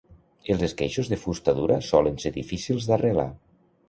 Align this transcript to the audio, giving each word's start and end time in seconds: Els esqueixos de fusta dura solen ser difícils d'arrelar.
Els 0.53 0.61
esqueixos 0.67 1.11
de 1.11 1.19
fusta 1.25 1.53
dura 1.59 1.77
solen 1.89 2.17
ser 2.23 2.31
difícils 2.39 2.89
d'arrelar. 2.93 3.27